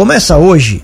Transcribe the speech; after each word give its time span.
Começa 0.00 0.38
hoje 0.38 0.82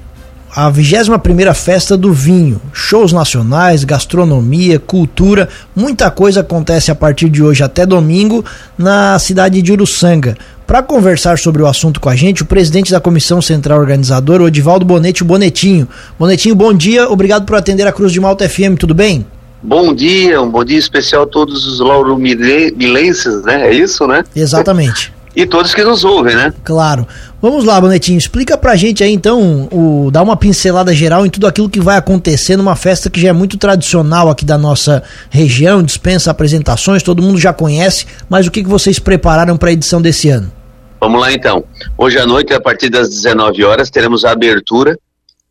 a 0.55 0.71
21ª 0.71 1.55
Festa 1.55 1.97
do 1.97 2.13
Vinho. 2.13 2.61
Shows 2.71 3.15
nacionais, 3.15 3.83
gastronomia, 3.83 4.79
cultura, 4.79 5.49
muita 5.75 6.11
coisa 6.11 6.41
acontece 6.41 6.91
a 6.91 6.95
partir 6.95 7.31
de 7.31 7.43
hoje 7.43 7.63
até 7.63 7.87
domingo 7.87 8.45
na 8.77 9.19
cidade 9.19 9.63
de 9.63 9.73
Uruçanga. 9.73 10.37
Para 10.67 10.83
conversar 10.83 11.39
sobre 11.39 11.63
o 11.63 11.67
assunto 11.67 11.99
com 11.99 12.11
a 12.11 12.15
gente, 12.15 12.43
o 12.43 12.45
presidente 12.45 12.93
da 12.93 13.01
Comissão 13.01 13.41
Central 13.41 13.81
Organizadora, 13.81 14.43
o 14.43 14.49
Edivaldo 14.49 14.85
Bonete, 14.85 15.23
o 15.23 15.27
Bonetinho. 15.27 15.89
Bonetinho, 16.19 16.55
bom 16.55 16.75
dia, 16.75 17.09
obrigado 17.09 17.47
por 17.47 17.57
atender 17.57 17.87
a 17.87 17.93
Cruz 17.93 18.13
de 18.13 18.21
Malta 18.21 18.47
FM, 18.47 18.77
tudo 18.79 18.95
bem? 18.95 19.25
Bom 19.63 19.95
dia, 19.95 20.43
um 20.43 20.51
bom 20.51 20.63
dia 20.63 20.79
especial 20.79 21.23
a 21.23 21.27
todos 21.27 21.65
os 21.67 21.81
lauromilenses, 21.81 23.43
né? 23.45 23.67
É 23.67 23.73
isso, 23.73 24.07
né? 24.07 24.25
Exatamente. 24.37 25.16
E 25.37 25.47
todos 25.47 25.75
que 25.75 25.85
nos 25.85 26.03
ouvem, 26.03 26.35
né? 26.35 26.53
Claro. 26.65 27.07
Vamos 27.43 27.65
lá, 27.67 27.79
Bonetinho, 27.79 28.17
explica 28.17 28.57
pra 28.57 28.75
gente 28.75 29.05
aí 29.05 29.13
então, 29.13 29.69
o, 29.71 30.11
dá 30.11 30.23
uma 30.23 30.35
pincelada 30.35 30.95
geral 30.95 31.27
em 31.27 31.31
tudo 31.31 31.47
aquilo 31.47 31.69
que 31.69 31.79
vai 31.79 31.99
acontecer 31.99 32.57
numa 32.57 32.75
festa 32.75 33.11
que 33.11 33.21
já 33.21 33.29
é 33.29 33.33
muito 33.35 33.59
tradicional 33.59 34.31
aqui 34.31 34.47
da 34.47 34.57
nossa 34.57 35.03
região, 35.29 35.83
dispensa 35.83 36.31
apresentações, 36.31 37.03
todo 37.03 37.23
mundo 37.23 37.39
já 37.39 37.53
conhece, 37.53 38.07
mas 38.31 38.47
o 38.47 38.51
que, 38.51 38.63
que 38.63 38.69
vocês 38.69 38.99
prepararam 38.99 39.59
para 39.59 39.69
a 39.69 39.73
edição 39.73 40.01
desse 40.01 40.31
ano? 40.31 40.51
Vamos 40.99 41.21
lá 41.21 41.31
então. 41.31 41.63
Hoje 41.99 42.19
à 42.19 42.25
noite, 42.27 42.55
a 42.55 42.61
partir 42.61 42.89
das 42.89 43.11
19 43.11 43.63
horas, 43.63 43.91
teremos 43.91 44.25
a 44.25 44.33
abertura, 44.33 44.99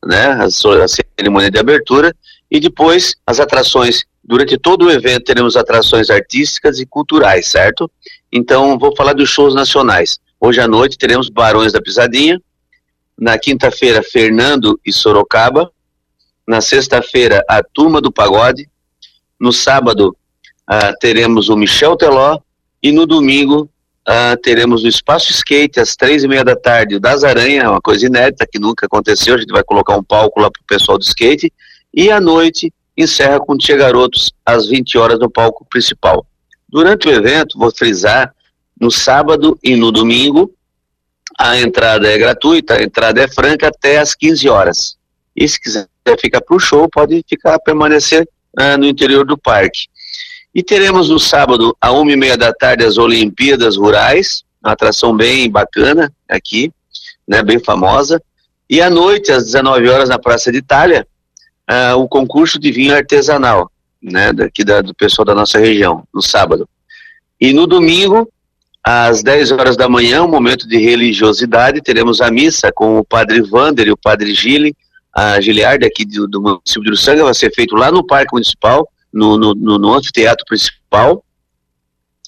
né? 0.04 0.26
A, 0.32 0.46
a 0.46 0.88
cerimônia 0.88 1.52
de 1.52 1.60
abertura, 1.60 2.12
e 2.50 2.60
depois 2.60 3.16
as 3.26 3.40
atrações. 3.40 4.04
Durante 4.24 4.58
todo 4.58 4.86
o 4.86 4.92
evento 4.92 5.26
teremos 5.26 5.56
atrações 5.56 6.10
artísticas 6.10 6.80
e 6.80 6.86
culturais, 6.88 7.48
certo? 7.48 7.90
Então, 8.38 8.78
vou 8.78 8.94
falar 8.94 9.14
dos 9.14 9.30
shows 9.30 9.56
nacionais. 9.56 10.20
Hoje 10.42 10.60
à 10.60 10.68
noite 10.68 10.98
teremos 10.98 11.30
Barões 11.30 11.72
da 11.72 11.82
Pisadinha. 11.82 12.38
Na 13.18 13.40
quinta-feira, 13.40 14.04
Fernando 14.04 14.78
e 14.86 14.92
Sorocaba. 14.92 15.72
Na 16.46 16.60
sexta-feira, 16.60 17.42
a 17.48 17.64
Turma 17.64 18.02
do 18.02 18.12
Pagode. 18.12 18.70
No 19.40 19.54
sábado, 19.54 20.14
uh, 20.70 20.94
teremos 21.00 21.48
o 21.48 21.56
Michel 21.56 21.96
Teló. 21.96 22.38
E 22.84 22.92
no 22.92 23.06
domingo, 23.06 23.70
uh, 24.06 24.36
teremos 24.44 24.84
o 24.84 24.88
Espaço 24.90 25.32
Skate, 25.32 25.80
às 25.80 25.96
três 25.96 26.26
e 26.26 26.28
meia 26.28 26.44
da 26.44 26.58
tarde, 26.58 26.96
o 26.96 27.00
Das 27.00 27.24
Aranha, 27.24 27.72
uma 27.72 27.80
coisa 27.80 28.06
inédita 28.06 28.46
que 28.46 28.60
nunca 28.60 28.86
aconteceu. 28.86 29.36
A 29.36 29.38
gente 29.38 29.54
vai 29.54 29.64
colocar 29.64 29.96
um 29.96 30.04
palco 30.04 30.42
lá 30.42 30.52
para 30.52 30.62
o 30.62 30.68
pessoal 30.68 30.98
do 30.98 31.06
skate. 31.06 31.54
E 31.94 32.12
à 32.12 32.20
noite, 32.20 32.70
encerra 32.98 33.40
com 33.40 33.58
Tia 33.58 33.78
Garotos, 33.78 34.34
às 34.46 34.68
20 34.68 34.98
horas, 34.98 35.20
no 35.20 35.32
palco 35.32 35.66
principal. 35.70 36.28
Durante 36.76 37.08
o 37.08 37.12
evento, 37.14 37.58
vou 37.58 37.72
frisar, 37.74 38.36
no 38.78 38.92
sábado 38.92 39.58
e 39.64 39.78
no 39.78 39.94
domingo, 39.94 40.54
a 41.40 41.58
entrada 41.58 42.06
é 42.06 42.18
gratuita, 42.18 42.74
a 42.74 42.84
entrada 42.84 43.22
é 43.22 43.30
franca 43.30 43.70
até 43.70 43.98
às 43.98 44.14
15 44.14 44.50
horas. 44.50 44.98
E 45.34 45.48
se 45.48 45.58
quiser 45.58 45.88
ficar 46.20 46.42
para 46.42 46.54
o 46.54 46.60
show, 46.60 46.86
pode 46.90 47.24
ficar, 47.30 47.58
permanecer 47.60 48.28
uh, 48.60 48.78
no 48.78 48.86
interior 48.86 49.26
do 49.26 49.38
parque. 49.38 49.86
E 50.54 50.62
teremos 50.62 51.08
no 51.08 51.18
sábado, 51.18 51.74
a 51.80 51.94
uma 51.94 52.12
e 52.12 52.18
meia 52.18 52.36
da 52.36 52.52
tarde, 52.52 52.84
as 52.84 52.98
Olimpíadas 52.98 53.78
Rurais, 53.78 54.44
uma 54.62 54.74
atração 54.74 55.16
bem 55.16 55.50
bacana 55.50 56.12
aqui, 56.28 56.74
né, 57.26 57.42
bem 57.42 57.58
famosa. 57.58 58.22
E 58.70 58.82
à 58.82 58.90
noite, 58.90 59.32
às 59.32 59.46
19 59.46 59.88
horas, 59.88 60.10
na 60.10 60.20
Praça 60.20 60.52
de 60.52 60.58
Itália, 60.58 61.08
uh, 61.72 61.96
o 61.98 62.06
concurso 62.06 62.60
de 62.60 62.70
vinho 62.70 62.94
artesanal, 62.94 63.72
né, 64.06 64.32
daqui 64.32 64.64
da, 64.64 64.82
do 64.82 64.94
pessoal 64.94 65.26
da 65.26 65.34
nossa 65.34 65.58
região, 65.58 66.04
no 66.14 66.22
sábado. 66.22 66.70
E 67.42 67.52
no 67.52 67.66
domingo, 67.66 68.32
às 68.84 69.24
10 69.24 69.52
horas 69.52 69.76
da 69.76 69.90
manhã, 69.90 70.24
um 70.24 70.30
momento 70.30 70.68
de 70.68 70.78
religiosidade, 70.78 71.82
teremos 71.82 72.22
a 72.22 72.30
missa 72.30 72.72
com 72.72 73.00
o 73.00 73.04
padre 73.04 73.42
Vander 73.42 73.88
e 73.88 73.92
o 73.92 73.98
padre 73.98 74.34
Gile, 74.34 74.76
a 75.14 75.42
Giliardi 75.42 75.86
aqui 75.86 76.06
do, 76.06 76.28
do 76.28 76.42
município 76.42 76.84
de 76.84 76.90
Uruçanga, 76.90 77.24
vai 77.24 77.34
ser 77.34 77.54
feito 77.54 77.76
lá 77.76 77.92
no 77.92 78.06
Parque 78.06 78.34
Municipal, 78.34 78.88
no, 79.12 79.38
no, 79.38 79.56
no, 79.56 79.80
no 79.80 79.94
anfiteatro 79.94 80.46
principal, 80.46 81.24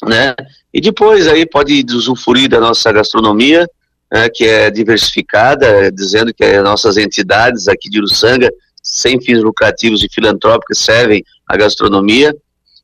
né? 0.04 0.34
E 0.74 0.80
depois 0.80 1.28
aí 1.28 1.46
pode 1.46 1.86
usufruir 1.92 2.50
da 2.50 2.60
nossa 2.60 2.92
gastronomia, 2.92 3.68
né, 4.12 4.30
que 4.30 4.46
é 4.46 4.72
diversificada, 4.72 5.92
dizendo 5.92 6.34
que 6.34 6.44
as 6.44 6.64
nossas 6.64 6.98
entidades 6.98 7.68
aqui 7.68 7.90
de 7.90 8.00
Uruçanga 8.00 8.50
sem 8.82 9.20
fins 9.22 9.44
lucrativos 9.44 10.02
e 10.02 10.08
filantrópicos 10.10 10.78
servem 10.78 11.24
à 11.48 11.56
gastronomia, 11.56 12.36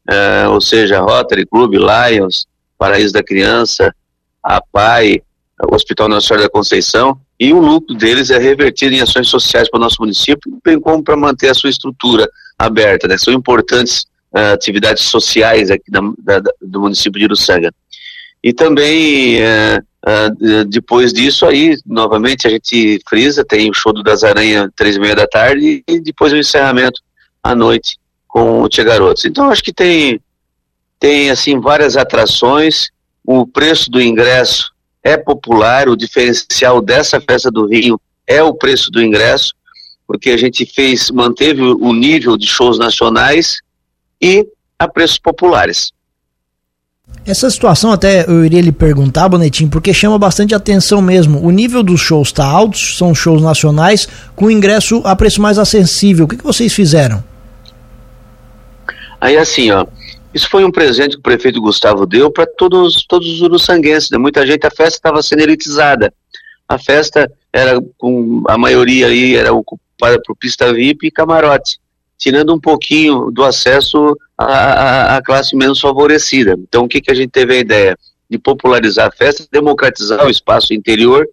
uh, 0.09 0.51
ou 0.51 0.61
seja, 0.61 1.01
Rotary 1.01 1.45
Club, 1.45 1.73
Lions, 1.73 2.45
Paraíso 2.77 3.13
da 3.13 3.23
Criança, 3.23 3.93
a 4.41 4.61
PAI, 4.61 5.21
o 5.69 5.75
Hospital 5.75 6.09
Nacional 6.09 6.43
da 6.43 6.49
Conceição, 6.49 7.19
e 7.39 7.53
o 7.53 7.59
lucro 7.59 7.95
deles 7.95 8.29
é 8.29 8.37
revertido 8.37 8.95
em 8.95 9.01
ações 9.01 9.27
sociais 9.27 9.69
para 9.69 9.77
o 9.77 9.81
nosso 9.81 9.97
município, 9.99 10.59
bem 10.63 10.79
como 10.79 11.03
para 11.03 11.17
manter 11.17 11.49
a 11.49 11.53
sua 11.53 11.69
estrutura 11.69 12.29
aberta, 12.57 13.07
né? 13.07 13.17
São 13.17 13.33
importantes 13.33 14.05
uh, 14.33 14.53
atividades 14.53 15.03
sociais 15.03 15.69
aqui 15.69 15.89
da, 15.89 16.01
da, 16.19 16.51
do 16.61 16.81
município 16.81 17.19
de 17.19 17.25
Uruçanga. 17.25 17.73
E 18.43 18.53
também, 18.53 19.39
uh, 19.41 19.79
uh, 20.05 20.65
depois 20.65 21.13
disso 21.13 21.45
aí, 21.45 21.77
novamente 21.85 22.47
a 22.47 22.49
gente 22.49 22.99
frisa, 23.09 23.43
tem 23.43 23.69
o 23.69 23.73
show 23.73 23.93
do 23.93 24.03
Das 24.03 24.23
Aranha, 24.23 24.69
três 24.75 24.95
e 24.95 24.99
meia 24.99 25.15
da 25.15 25.27
tarde, 25.27 25.83
e 25.87 25.99
depois 25.99 26.33
o 26.33 26.37
encerramento 26.37 27.01
à 27.41 27.55
noite 27.55 27.97
com 28.33 28.63
o 28.63 28.67
Tia 28.67 28.83
Garotos. 28.83 29.25
Então 29.25 29.51
acho 29.51 29.63
que 29.63 29.71
tem, 29.71 30.19
tem 30.99 31.29
assim, 31.29 31.59
várias 31.59 31.95
atrações, 31.95 32.89
o 33.23 33.45
preço 33.45 33.91
do 33.91 34.01
ingresso 34.01 34.73
é 35.03 35.15
popular, 35.15 35.87
o 35.87 35.95
diferencial 35.95 36.81
dessa 36.81 37.21
festa 37.21 37.51
do 37.51 37.67
vinho 37.67 38.01
é 38.25 38.41
o 38.41 38.55
preço 38.55 38.89
do 38.89 39.03
ingresso, 39.03 39.53
porque 40.07 40.31
a 40.31 40.37
gente 40.37 40.65
fez, 40.65 41.11
manteve 41.11 41.61
o 41.61 41.93
nível 41.93 42.35
de 42.35 42.47
shows 42.47 42.79
nacionais 42.79 43.59
e 44.19 44.47
a 44.79 44.87
preços 44.87 45.19
populares. 45.19 45.91
Essa 47.27 47.51
situação 47.51 47.91
até 47.91 48.25
eu 48.27 48.43
iria 48.43 48.61
lhe 48.61 48.71
perguntar, 48.71 49.29
Bonetinho, 49.29 49.69
porque 49.69 49.93
chama 49.93 50.17
bastante 50.17 50.55
atenção 50.55 51.03
mesmo. 51.03 51.39
O 51.45 51.51
nível 51.51 51.83
dos 51.83 52.01
shows 52.01 52.29
está 52.29 52.45
alto, 52.45 52.79
são 52.79 53.13
shows 53.13 53.43
nacionais, 53.43 54.07
com 54.35 54.49
ingresso 54.49 55.03
a 55.05 55.15
preço 55.15 55.39
mais 55.39 55.59
acessível. 55.59 56.25
O 56.25 56.27
que, 56.27 56.37
que 56.37 56.43
vocês 56.43 56.73
fizeram? 56.73 57.23
Aí 59.23 59.37
assim, 59.37 59.71
ó, 59.71 59.85
isso 60.33 60.49
foi 60.49 60.65
um 60.65 60.71
presente 60.71 61.11
que 61.11 61.19
o 61.19 61.23
prefeito 61.23 61.61
Gustavo 61.61 62.05
deu 62.05 62.29
para 62.29 62.45
todos, 62.45 63.05
todos 63.07 63.25
os 63.29 63.41
uruçanguenses, 63.41 64.09
né? 64.09 64.17
Muita 64.17 64.45
gente, 64.45 64.67
a 64.67 64.69
festa 64.69 64.97
estava 64.97 65.23
sendo 65.23 65.43
elitizada. 65.43 66.13
A 66.67 66.77
festa 66.77 67.31
era 67.53 67.81
com 67.97 68.43
a 68.49 68.57
maioria 68.57 69.07
aí 69.07 69.35
era 69.35 69.53
ocupada 69.53 70.21
por 70.25 70.35
pista 70.35 70.73
VIP 70.73 71.07
e 71.07 71.11
camarote 71.11 71.79
tirando 72.17 72.53
um 72.53 72.59
pouquinho 72.59 73.31
do 73.31 73.45
acesso 73.45 74.17
à, 74.37 75.15
à, 75.15 75.21
classe 75.21 75.55
menos 75.55 75.79
favorecida. 75.79 76.57
Então, 76.57 76.83
o 76.83 76.87
que, 76.89 76.99
que 76.99 77.11
a 77.11 77.13
gente 77.15 77.29
teve 77.29 77.53
a 77.53 77.59
ideia? 77.59 77.97
De 78.29 78.37
popularizar 78.37 79.07
a 79.07 79.11
festa, 79.11 79.47
democratizar 79.51 80.25
o 80.25 80.29
espaço 80.29 80.73
interior 80.73 81.25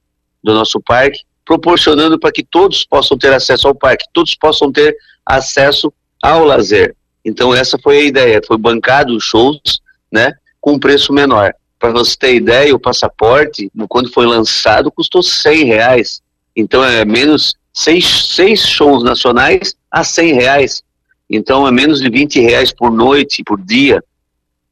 do 0.45 0.55
nosso 0.55 0.81
parque, 0.81 1.21
proporcionando 1.45 2.21
para 2.21 2.31
que 2.31 2.45
todos 2.45 2.85
possam 2.85 3.19
ter 3.19 3.33
acesso 3.33 3.67
ao 3.67 3.75
parque, 3.75 4.05
todos 4.13 4.37
possam 4.37 4.71
ter 4.71 4.97
acesso 5.27 5.93
ao 6.23 6.45
lazer. 6.45 6.95
Então, 7.25 7.55
essa 7.55 7.79
foi 7.79 7.99
a 7.99 8.05
ideia, 8.05 8.41
foi 8.47 8.57
bancado 8.57 9.15
os 9.17 9.25
shows, 9.25 9.61
né, 10.11 10.33
com 10.61 10.79
preço 10.79 11.13
menor. 11.13 11.55
Para 11.79 11.93
você 11.93 12.17
ter 12.17 12.35
ideia, 12.35 12.75
o 12.75 12.81
passaporte, 12.81 13.71
quando 13.89 14.13
foi 14.13 14.27
lançado, 14.27 14.91
custou 14.91 15.23
100 15.23 15.65
reais. 15.65 16.21
Então, 16.55 16.85
é 16.85 17.05
menos 17.05 17.55
seis, 17.73 18.35
seis 18.35 18.67
shows 18.67 19.03
nacionais 19.03 19.75
a 19.91 20.05
100 20.05 20.35
reais. 20.35 20.83
Então 21.31 21.67
é 21.67 21.71
menos 21.71 22.01
de 22.01 22.11
20 22.11 22.41
reais 22.41 22.73
por 22.73 22.91
noite, 22.91 23.45
por 23.45 23.61
dia, 23.61 24.03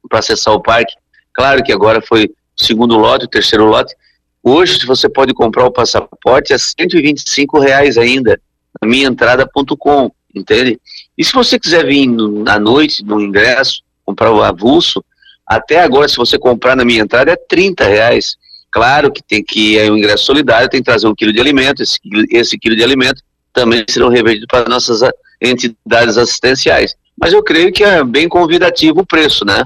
para 0.09 0.19
acessar 0.19 0.53
o 0.53 0.61
parque. 0.61 0.93
Claro 1.33 1.63
que 1.63 1.71
agora 1.71 2.01
foi 2.01 2.25
o 2.25 2.63
segundo 2.63 2.97
lote, 2.97 3.25
o 3.25 3.29
terceiro 3.29 3.65
lote. 3.65 3.95
Hoje, 4.43 4.85
você 4.85 5.07
pode 5.07 5.33
comprar 5.33 5.65
o 5.65 5.71
passaporte, 5.71 6.53
é 6.53 6.57
125 6.57 7.59
reais 7.59 7.97
ainda, 7.97 8.39
na 8.81 8.87
minhaentrada.com, 8.87 10.11
entende? 10.33 10.79
E 11.17 11.23
se 11.23 11.33
você 11.33 11.59
quiser 11.59 11.85
vir 11.85 12.09
à 12.47 12.59
noite, 12.59 13.03
no 13.03 13.19
ingresso, 13.21 13.81
comprar 14.05 14.31
o 14.31 14.43
avulso, 14.43 15.03
até 15.45 15.81
agora, 15.81 16.07
se 16.07 16.17
você 16.17 16.37
comprar 16.37 16.75
na 16.75 16.85
minha 16.85 17.01
entrada, 17.01 17.31
é 17.31 17.35
30 17.35 17.83
reais. 17.83 18.35
Claro 18.71 19.11
que 19.11 19.23
tem 19.23 19.43
que 19.43 19.77
é 19.79 19.91
um 19.91 19.97
ingresso 19.97 20.25
solidário, 20.25 20.69
tem 20.69 20.79
que 20.79 20.85
trazer 20.85 21.07
um 21.07 21.15
quilo 21.15 21.33
de 21.33 21.39
alimento, 21.39 21.81
esse, 21.81 21.97
esse 22.29 22.57
quilo 22.57 22.75
de 22.75 22.83
alimento 22.83 23.21
também 23.51 23.83
serão 23.89 24.09
revertidos 24.09 24.47
para 24.47 24.69
nossas 24.69 25.01
entidades 25.41 26.17
assistenciais. 26.17 26.95
Mas 27.19 27.33
eu 27.33 27.43
creio 27.43 27.71
que 27.73 27.83
é 27.83 28.03
bem 28.03 28.29
convidativo 28.29 29.01
o 29.01 29.05
preço, 29.05 29.43
né? 29.43 29.65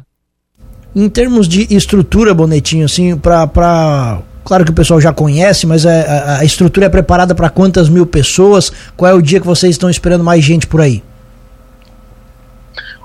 Em 0.96 1.10
termos 1.10 1.48
de 1.48 1.74
estrutura, 1.76 2.34
Bonetinho, 2.34 2.86
assim, 2.86 3.18
para. 3.18 4.22
Claro 4.44 4.66
que 4.66 4.72
o 4.72 4.74
pessoal 4.74 5.00
já 5.00 5.14
conhece, 5.14 5.66
mas 5.66 5.86
é, 5.86 6.02
a, 6.02 6.40
a 6.40 6.46
estrutura 6.46 6.88
é 6.88 6.90
preparada 6.90 7.34
para 7.34 7.50
quantas 7.50 7.88
mil 7.90 8.06
pessoas? 8.06 8.72
Qual 8.96 9.10
é 9.10 9.14
o 9.14 9.22
dia 9.22 9.40
que 9.40 9.46
vocês 9.46 9.72
estão 9.72 9.90
esperando 9.90 10.24
mais 10.24 10.44
gente 10.44 10.68
por 10.68 10.82
aí? 10.82 11.02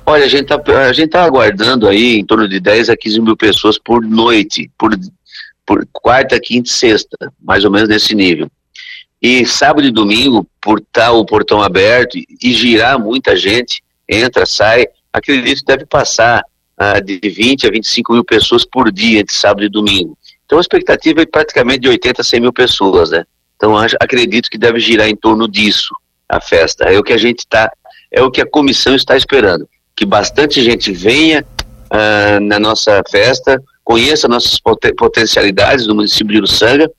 Olha, 0.05 0.25
a 0.25 0.29
gente 0.29 0.45
está 0.45 0.59
tá 0.59 1.25
aguardando 1.25 1.87
aí 1.87 2.19
em 2.19 2.25
torno 2.25 2.49
de 2.49 2.59
10 2.59 2.89
a 2.89 2.97
15 2.97 3.21
mil 3.21 3.37
pessoas 3.37 3.79
por 3.79 4.03
noite, 4.03 4.71
por, 4.79 4.91
por 5.67 5.87
quarta, 5.93 6.41
quinta 6.41 6.69
e 6.69 6.73
sexta, 6.73 7.17
mais 7.43 7.65
ou 7.65 7.71
menos 7.71 7.89
nesse 7.89 8.15
nível. 8.15 8.51
E 9.21 9.45
sábado 9.45 9.87
e 9.87 9.91
domingo, 9.91 10.47
por 10.61 10.79
estar 10.79 11.13
o 11.13 11.27
portão 11.27 11.61
aberto 11.61 12.17
e 12.17 12.53
girar 12.53 12.99
muita 12.99 13.37
gente, 13.37 13.83
entra, 14.09 14.47
sai, 14.47 14.87
acredito 15.13 15.59
que 15.59 15.67
deve 15.67 15.85
passar 15.85 16.43
ah, 16.77 17.01
de 17.01 17.19
20 17.19 17.67
a 17.67 17.71
25 17.71 18.13
mil 18.13 18.25
pessoas 18.25 18.65
por 18.65 18.91
dia 18.91 19.21
entre 19.21 19.35
sábado 19.35 19.65
e 19.65 19.69
domingo. 19.69 20.17
Então 20.49 20.57
a 20.57 20.63
expectativa 20.63 21.21
é 21.21 21.27
praticamente 21.27 21.81
de 21.81 21.91
80 21.91 22.23
a 22.23 22.25
100 22.25 22.41
mil 22.41 22.53
pessoas, 22.55 23.11
né? 23.11 23.23
Então 23.55 23.77
acredito 24.01 24.49
que 24.49 24.57
deve 24.57 24.81
girar 24.81 25.07
em 25.07 25.15
torno 25.15 25.47
disso 25.47 25.95
a 26.27 26.41
festa. 26.41 26.85
É 26.85 26.99
o 26.99 27.03
que 27.03 27.13
a 27.13 27.19
gente 27.19 27.41
está, 27.41 27.71
é 28.11 28.23
o 28.23 28.31
que 28.31 28.41
a 28.41 28.49
comissão 28.49 28.95
está 28.95 29.15
esperando, 29.15 29.69
que 29.95 30.07
bastante 30.07 30.63
gente 30.63 30.91
venha 30.91 31.47
ah, 31.91 32.41
na 32.41 32.59
nossa 32.59 33.03
festa, 33.11 33.63
conheça 33.85 34.27
nossas 34.27 34.59
potencialidades 34.97 35.87
no 35.87 35.95
município 35.95 36.33
de 36.33 36.39
Uruçanga, 36.39 36.91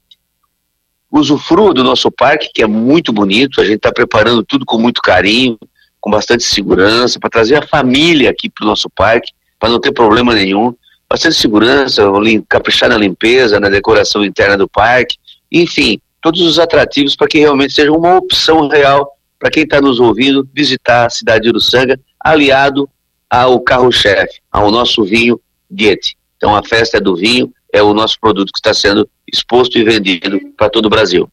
usufrua 1.11 1.73
do 1.73 1.83
nosso 1.83 2.11
parque, 2.11 2.51
que 2.53 2.61
é 2.61 2.67
muito 2.67 3.11
bonito, 3.11 3.59
a 3.59 3.65
gente 3.65 3.77
está 3.77 3.91
preparando 3.91 4.43
tudo 4.43 4.63
com 4.63 4.77
muito 4.77 5.01
carinho, 5.01 5.57
com 5.99 6.11
bastante 6.11 6.43
segurança, 6.43 7.19
para 7.19 7.31
trazer 7.31 7.55
a 7.55 7.67
família 7.67 8.29
aqui 8.29 8.47
para 8.47 8.63
o 8.63 8.67
nosso 8.67 8.87
parque, 8.91 9.31
para 9.59 9.69
não 9.69 9.79
ter 9.79 9.91
problema 9.91 10.35
nenhum. 10.35 10.75
Bastante 11.09 11.35
segurança, 11.35 12.03
caprichar 12.47 12.89
na 12.89 12.97
limpeza, 12.97 13.59
na 13.59 13.69
decoração 13.69 14.23
interna 14.23 14.57
do 14.57 14.67
parque, 14.67 15.17
enfim, 15.51 15.99
todos 16.21 16.41
os 16.41 16.59
atrativos 16.59 17.15
para 17.15 17.27
que 17.27 17.39
realmente 17.39 17.73
seja 17.73 17.91
uma 17.91 18.17
opção 18.17 18.67
real 18.67 19.11
para 19.39 19.49
quem 19.49 19.63
está 19.63 19.81
nos 19.81 19.99
ouvindo 19.99 20.47
visitar 20.53 21.05
a 21.05 21.09
cidade 21.09 21.43
de 21.43 21.49
Uruçanga, 21.49 21.99
aliado 22.23 22.89
ao 23.29 23.59
carro-chefe, 23.59 24.39
ao 24.51 24.69
nosso 24.69 25.03
vinho 25.03 25.39
Goethe. 25.71 26.15
Então 26.37 26.55
a 26.55 26.63
festa 26.63 26.97
é 26.97 27.01
do 27.01 27.15
vinho, 27.15 27.51
é 27.71 27.81
o 27.81 27.93
nosso 27.93 28.19
produto 28.19 28.51
que 28.51 28.59
está 28.59 28.73
sendo 28.73 29.09
exposto 29.31 29.77
e 29.77 29.83
vendido 29.83 30.39
para 30.57 30.69
todo 30.69 30.87
o 30.87 30.89
Brasil. 30.89 31.29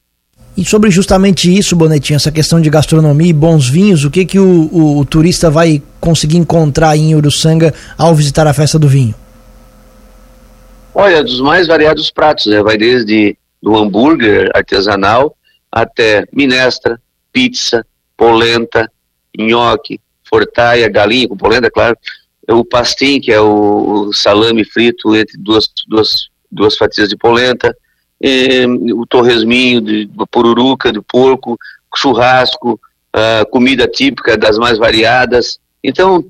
E 0.56 0.64
sobre 0.64 0.90
justamente 0.90 1.55
isso, 1.55 1.76
Bonetinho, 1.76 2.17
essa 2.17 2.32
questão 2.32 2.61
de 2.61 2.70
gastronomia 2.70 3.28
e 3.28 3.32
bons 3.32 3.69
vinhos, 3.69 4.05
o 4.05 4.11
que, 4.11 4.25
que 4.25 4.38
o, 4.38 4.70
o, 4.73 4.99
o 5.00 5.05
turista 5.05 5.50
vai 5.50 5.82
conseguir 6.00 6.38
encontrar 6.38 6.96
em 6.96 7.14
Uruçanga 7.14 7.75
ao 7.99 8.14
visitar 8.14 8.46
a 8.46 8.55
festa 8.55 8.78
do 8.78 8.88
vinho? 8.88 9.14
Olha, 10.99 11.23
dos 11.23 11.43
mais 11.43 11.67
variados 11.67 12.11
pratos, 12.11 12.47
né? 12.47 12.63
Vai 12.63 12.79
desde 12.79 13.37
do 13.63 13.77
hambúrguer 13.77 14.51
artesanal 14.55 15.37
até 15.71 16.27
minestra, 16.33 16.99
pizza, 17.31 17.87
polenta, 18.17 18.91
nhoque, 19.37 20.01
fortaia, 20.25 20.89
galinha 20.89 21.29
com 21.29 21.37
polenta, 21.37 21.71
claro, 21.71 21.99
o 22.49 22.65
pastim, 22.65 23.21
que 23.21 23.31
é 23.31 23.39
o, 23.39 24.11
salame 24.15 24.65
frito 24.65 25.15
entre 25.15 25.37
duas, 25.37 25.69
duas, 25.87 26.31
duas 26.51 26.79
fatias 26.79 27.11
de 27.11 27.17
polenta, 27.19 27.77
o 28.95 29.05
torresminho 29.07 29.83
de, 29.83 30.09
pururuca, 30.31 30.91
de 30.91 31.03
porco, 31.03 31.59
churrasco, 31.95 32.81
comida 33.51 33.87
típica 33.87 34.35
das 34.35 34.57
mais 34.57 34.79
variadas. 34.79 35.61
Então, 35.85 36.25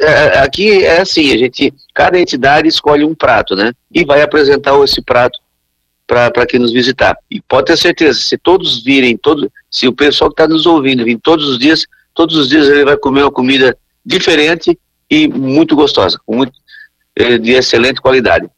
é, 0.00 0.38
aqui 0.40 0.84
é 0.84 1.00
assim, 1.00 1.32
a 1.32 1.38
gente, 1.38 1.72
cada 1.94 2.18
entidade 2.18 2.68
escolhe 2.68 3.04
um 3.04 3.14
prato, 3.14 3.54
né? 3.54 3.72
E 3.92 4.04
vai 4.04 4.22
apresentar 4.22 4.78
esse 4.82 5.00
prato 5.02 5.38
para 6.06 6.46
quem 6.46 6.60
nos 6.60 6.72
visitar. 6.72 7.16
E 7.30 7.40
pode 7.40 7.66
ter 7.66 7.76
certeza, 7.76 8.18
se 8.20 8.36
todos 8.36 8.82
virem, 8.82 9.16
todo, 9.16 9.50
se 9.70 9.88
o 9.88 9.92
pessoal 9.92 10.30
que 10.30 10.34
está 10.34 10.48
nos 10.48 10.66
ouvindo 10.66 11.04
vir 11.04 11.18
todos 11.22 11.48
os 11.48 11.58
dias, 11.58 11.86
todos 12.14 12.36
os 12.36 12.48
dias 12.48 12.68
ele 12.68 12.84
vai 12.84 12.96
comer 12.96 13.22
uma 13.22 13.30
comida 13.30 13.76
diferente 14.04 14.78
e 15.10 15.28
muito 15.28 15.74
gostosa, 15.74 16.18
muito, 16.28 16.52
eh, 17.16 17.38
de 17.38 17.52
excelente 17.52 18.00
qualidade. 18.00 18.48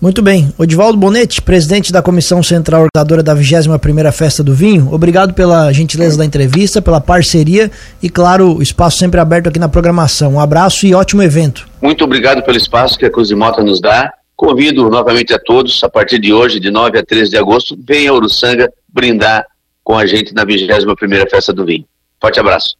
Muito 0.00 0.22
bem. 0.22 0.54
Odivaldo 0.56 0.96
Bonetti, 0.96 1.42
presidente 1.42 1.92
da 1.92 2.00
Comissão 2.00 2.40
Central 2.40 2.82
Organizadora 2.82 3.20
da 3.20 3.34
21ª 3.34 4.12
Festa 4.12 4.44
do 4.44 4.54
Vinho, 4.54 4.88
obrigado 4.92 5.34
pela 5.34 5.72
gentileza 5.72 6.16
da 6.16 6.24
entrevista, 6.24 6.80
pela 6.80 7.00
parceria 7.00 7.68
e, 8.00 8.08
claro, 8.08 8.56
o 8.56 8.62
espaço 8.62 8.98
sempre 8.98 9.18
aberto 9.18 9.48
aqui 9.48 9.58
na 9.58 9.68
programação. 9.68 10.34
Um 10.34 10.40
abraço 10.40 10.86
e 10.86 10.94
ótimo 10.94 11.20
evento. 11.20 11.68
Muito 11.82 12.04
obrigado 12.04 12.44
pelo 12.44 12.56
espaço 12.56 12.96
que 12.96 13.06
a 13.06 13.10
Cruz 13.10 13.32
Mota 13.32 13.60
nos 13.60 13.80
dá. 13.80 14.12
Convido 14.36 14.88
novamente 14.88 15.34
a 15.34 15.38
todos, 15.38 15.82
a 15.82 15.88
partir 15.88 16.20
de 16.20 16.32
hoje, 16.32 16.60
de 16.60 16.70
9 16.70 16.96
a 16.96 17.04
13 17.04 17.30
de 17.30 17.36
agosto, 17.36 17.76
venha 17.84 18.12
a 18.12 18.14
Uruçanga 18.14 18.72
brindar 18.88 19.44
com 19.82 19.98
a 19.98 20.06
gente 20.06 20.32
na 20.32 20.46
21ª 20.46 21.28
Festa 21.28 21.52
do 21.52 21.64
Vinho. 21.64 21.84
Forte 22.20 22.38
abraço. 22.38 22.76